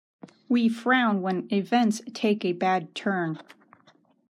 We 0.49 0.67
frown 0.67 1.21
when 1.21 1.47
events 1.53 2.01
take 2.15 2.43
a 2.43 2.53
bad 2.53 2.95
turn. 2.95 3.37